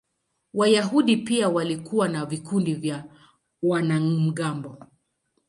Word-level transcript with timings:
Wayahudi 0.53 1.17
pia 1.17 1.49
walikuwa 1.49 2.07
na 2.07 2.25
vikundi 2.25 2.73
vya 2.73 3.03
wanamgambo. 3.63 4.77